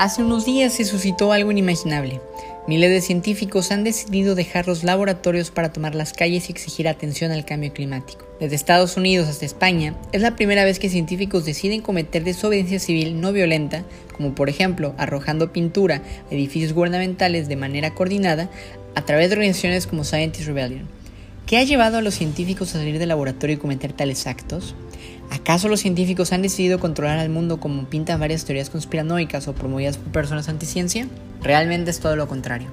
Hace 0.00 0.22
unos 0.22 0.46
días 0.46 0.72
se 0.72 0.86
suscitó 0.86 1.30
algo 1.30 1.50
inimaginable. 1.50 2.22
Miles 2.66 2.88
de 2.88 3.02
científicos 3.02 3.70
han 3.70 3.84
decidido 3.84 4.34
dejar 4.34 4.66
los 4.66 4.82
laboratorios 4.82 5.50
para 5.50 5.74
tomar 5.74 5.94
las 5.94 6.14
calles 6.14 6.48
y 6.48 6.52
exigir 6.52 6.88
atención 6.88 7.32
al 7.32 7.44
cambio 7.44 7.70
climático. 7.74 8.24
Desde 8.40 8.56
Estados 8.56 8.96
Unidos 8.96 9.28
hasta 9.28 9.44
España, 9.44 9.94
es 10.12 10.22
la 10.22 10.36
primera 10.36 10.64
vez 10.64 10.78
que 10.78 10.88
científicos 10.88 11.44
deciden 11.44 11.82
cometer 11.82 12.24
desobediencia 12.24 12.78
civil 12.78 13.20
no 13.20 13.34
violenta, 13.34 13.84
como 14.16 14.34
por 14.34 14.48
ejemplo 14.48 14.94
arrojando 14.96 15.52
pintura 15.52 15.96
a 16.30 16.34
edificios 16.34 16.72
gubernamentales 16.72 17.46
de 17.48 17.56
manera 17.56 17.92
coordinada 17.92 18.48
a 18.94 19.04
través 19.04 19.28
de 19.28 19.36
organizaciones 19.36 19.86
como 19.86 20.04
Scientist 20.04 20.46
Rebellion. 20.46 20.88
¿Qué 21.44 21.58
ha 21.58 21.64
llevado 21.64 21.98
a 21.98 22.00
los 22.00 22.14
científicos 22.14 22.70
a 22.70 22.78
salir 22.78 22.98
del 22.98 23.10
laboratorio 23.10 23.56
y 23.56 23.58
cometer 23.58 23.92
tales 23.92 24.26
actos? 24.26 24.74
¿Acaso 25.30 25.68
los 25.68 25.80
científicos 25.80 26.32
han 26.32 26.42
decidido 26.42 26.80
controlar 26.80 27.18
al 27.18 27.30
mundo 27.30 27.60
como 27.60 27.84
pintan 27.84 28.18
varias 28.18 28.44
teorías 28.44 28.68
conspiranoicas 28.68 29.46
o 29.46 29.54
promovidas 29.54 29.96
por 29.96 30.10
personas 30.10 30.48
anticiencia? 30.48 31.06
Realmente 31.40 31.90
es 31.90 32.00
todo 32.00 32.16
lo 32.16 32.26
contrario. 32.26 32.68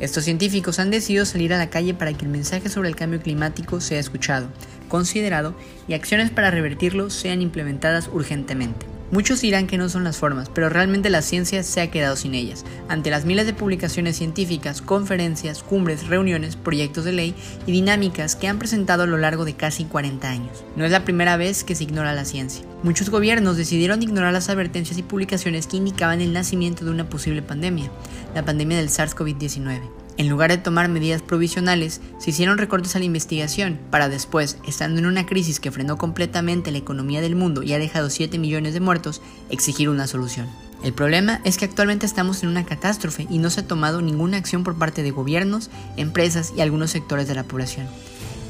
Estos 0.00 0.24
científicos 0.24 0.78
han 0.78 0.90
decidido 0.90 1.26
salir 1.26 1.52
a 1.52 1.58
la 1.58 1.68
calle 1.68 1.92
para 1.92 2.14
que 2.14 2.24
el 2.24 2.30
mensaje 2.30 2.70
sobre 2.70 2.88
el 2.88 2.96
cambio 2.96 3.20
climático 3.20 3.82
sea 3.82 4.00
escuchado, 4.00 4.48
considerado 4.88 5.54
y 5.88 5.94
acciones 5.94 6.30
para 6.30 6.50
revertirlo 6.50 7.10
sean 7.10 7.42
implementadas 7.42 8.08
urgentemente. 8.08 8.89
Muchos 9.10 9.40
dirán 9.40 9.66
que 9.66 9.76
no 9.76 9.88
son 9.88 10.04
las 10.04 10.18
formas, 10.18 10.48
pero 10.48 10.68
realmente 10.68 11.10
la 11.10 11.20
ciencia 11.20 11.64
se 11.64 11.80
ha 11.80 11.90
quedado 11.90 12.14
sin 12.14 12.34
ellas. 12.34 12.64
Ante 12.88 13.10
las 13.10 13.24
miles 13.24 13.44
de 13.44 13.52
publicaciones 13.52 14.16
científicas, 14.16 14.80
conferencias, 14.80 15.64
cumbres, 15.64 16.06
reuniones, 16.06 16.54
proyectos 16.54 17.04
de 17.04 17.12
ley 17.12 17.34
y 17.66 17.72
dinámicas 17.72 18.36
que 18.36 18.46
han 18.46 18.60
presentado 18.60 19.02
a 19.02 19.06
lo 19.06 19.18
largo 19.18 19.44
de 19.44 19.56
casi 19.56 19.84
40 19.84 20.30
años. 20.30 20.64
No 20.76 20.84
es 20.84 20.92
la 20.92 21.04
primera 21.04 21.36
vez 21.36 21.64
que 21.64 21.74
se 21.74 21.82
ignora 21.82 22.14
la 22.14 22.24
ciencia. 22.24 22.64
Muchos 22.84 23.10
gobiernos 23.10 23.56
decidieron 23.56 24.02
ignorar 24.02 24.32
las 24.32 24.48
advertencias 24.48 24.96
y 24.96 25.02
publicaciones 25.02 25.66
que 25.66 25.76
indicaban 25.76 26.20
el 26.20 26.32
nacimiento 26.32 26.84
de 26.84 26.92
una 26.92 27.08
posible 27.08 27.42
pandemia, 27.42 27.90
la 28.34 28.44
pandemia 28.44 28.76
del 28.76 28.90
SARS-CoV-19. 28.90 29.99
En 30.16 30.28
lugar 30.28 30.50
de 30.50 30.58
tomar 30.58 30.88
medidas 30.88 31.22
provisionales, 31.22 32.00
se 32.18 32.30
hicieron 32.30 32.58
recortes 32.58 32.94
a 32.94 32.98
la 32.98 33.04
investigación, 33.06 33.78
para 33.90 34.08
después, 34.08 34.58
estando 34.66 34.98
en 34.98 35.06
una 35.06 35.24
crisis 35.24 35.60
que 35.60 35.70
frenó 35.70 35.96
completamente 35.96 36.70
la 36.70 36.78
economía 36.78 37.20
del 37.20 37.36
mundo 37.36 37.62
y 37.62 37.72
ha 37.72 37.78
dejado 37.78 38.10
7 38.10 38.38
millones 38.38 38.74
de 38.74 38.80
muertos, 38.80 39.22
exigir 39.48 39.88
una 39.88 40.06
solución. 40.06 40.46
El 40.82 40.92
problema 40.92 41.40
es 41.44 41.58
que 41.58 41.66
actualmente 41.66 42.06
estamos 42.06 42.42
en 42.42 42.48
una 42.48 42.64
catástrofe 42.64 43.26
y 43.28 43.38
no 43.38 43.50
se 43.50 43.60
ha 43.60 43.66
tomado 43.66 44.00
ninguna 44.00 44.38
acción 44.38 44.64
por 44.64 44.78
parte 44.78 45.02
de 45.02 45.10
gobiernos, 45.10 45.70
empresas 45.96 46.52
y 46.56 46.60
algunos 46.60 46.90
sectores 46.90 47.28
de 47.28 47.34
la 47.34 47.44
población. 47.44 47.86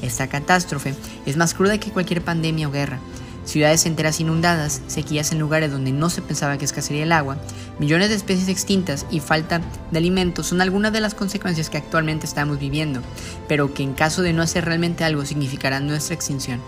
Esta 0.01 0.27
catástrofe 0.27 0.95
es 1.25 1.37
más 1.37 1.53
cruda 1.53 1.77
que 1.77 1.91
cualquier 1.91 2.21
pandemia 2.21 2.67
o 2.67 2.71
guerra, 2.71 2.99
ciudades 3.45 3.85
enteras 3.85 4.19
inundadas, 4.19 4.81
sequías 4.87 5.31
en 5.31 5.39
lugares 5.39 5.71
donde 5.71 5.91
no 5.91 6.09
se 6.09 6.21
pensaba 6.21 6.57
que 6.57 6.65
escasearía 6.65 7.03
el 7.03 7.11
agua, 7.11 7.37
millones 7.79 8.09
de 8.09 8.15
especies 8.15 8.47
extintas 8.47 9.05
y 9.11 9.19
falta 9.19 9.61
de 9.91 9.97
alimentos 9.97 10.47
son 10.47 10.61
algunas 10.61 10.93
de 10.93 11.01
las 11.01 11.15
consecuencias 11.15 11.69
que 11.69 11.77
actualmente 11.77 12.25
estamos 12.25 12.59
viviendo, 12.59 13.01
pero 13.47 13.73
que 13.73 13.83
en 13.83 13.93
caso 13.93 14.21
de 14.21 14.33
no 14.33 14.41
hacer 14.41 14.65
realmente 14.65 15.03
algo 15.03 15.25
significarán 15.25 15.87
nuestra 15.87 16.15
extinción. 16.15 16.59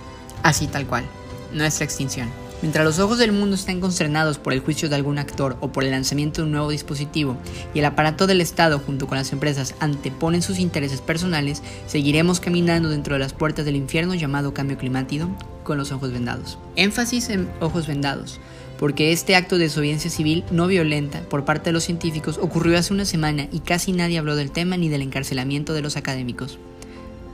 Así 0.42 0.68
tal 0.68 0.86
cual, 0.86 1.06
nuestra 1.54 1.86
extinción. 1.86 2.30
Mientras 2.64 2.86
los 2.86 3.00
ojos 3.00 3.18
del 3.18 3.34
mundo 3.34 3.56
están 3.56 3.82
consternados 3.82 4.38
por 4.38 4.54
el 4.54 4.62
juicio 4.62 4.88
de 4.88 4.96
algún 4.96 5.20
actor 5.20 5.58
o 5.60 5.74
por 5.74 5.84
el 5.84 5.92
lanzamiento 5.92 6.42
de 6.42 6.46
un 6.46 6.54
nuevo 6.54 6.70
dispositivo 6.70 7.36
y 7.74 7.80
el 7.80 7.86
aparato 7.86 8.26
del 8.26 8.40
Estado 8.40 8.80
junto 8.80 9.06
con 9.06 9.18
las 9.18 9.34
empresas 9.34 9.76
anteponen 9.82 10.42
sus 10.42 10.60
intereses 10.60 11.02
personales, 11.02 11.62
seguiremos 11.88 12.40
caminando 12.40 12.88
dentro 12.88 13.16
de 13.16 13.20
las 13.20 13.34
puertas 13.34 13.66
del 13.66 13.76
infierno 13.76 14.16
llamado 14.16 14.54
cambio 14.54 14.78
climático 14.78 15.28
con 15.64 15.78
los 15.78 15.92
ojos 15.92 16.12
vendados. 16.12 16.58
Énfasis 16.76 17.30
en 17.30 17.50
ojos 17.60 17.88
vendados, 17.88 18.40
porque 18.80 19.12
este 19.12 19.36
acto 19.36 19.58
de 19.58 19.66
desobediencia 19.66 20.10
civil 20.10 20.44
no 20.52 20.68
violenta 20.68 21.22
por 21.22 21.46
parte 21.46 21.70
de 21.70 21.74
los 21.74 21.84
científicos 21.84 22.40
ocurrió 22.42 22.78
hace 22.78 22.94
una 22.94 23.06
semana 23.06 23.48
y 23.52 23.60
casi 23.60 23.92
nadie 23.92 24.18
habló 24.18 24.36
del 24.36 24.52
tema 24.52 24.78
ni 24.78 24.90
del 24.90 25.02
encarcelamiento 25.02 25.74
de 25.74 25.82
los 25.82 25.98
académicos. 25.98 26.60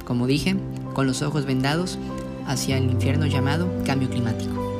Como 0.05 0.27
dije, 0.27 0.55
con 0.93 1.07
los 1.07 1.21
ojos 1.21 1.45
vendados 1.45 1.97
hacia 2.47 2.77
el 2.77 2.85
infierno 2.85 3.25
llamado 3.25 3.67
cambio 3.85 4.09
climático. 4.09 4.78